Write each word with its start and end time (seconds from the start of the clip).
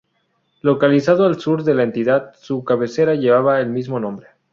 Localizado 0.63 1.25
al 1.27 1.39
sur 1.39 1.63
de 1.63 1.75
la 1.75 1.83
entidad, 1.83 2.33
su 2.33 2.63
cabecera 2.63 3.13
lleva 3.13 3.59
el 3.61 3.69
mismo 3.69 3.99
nombre. 3.99 4.29